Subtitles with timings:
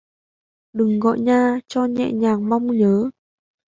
[0.73, 3.09] Đừng gọi nha, cho nhẹ nhàng mong nhớ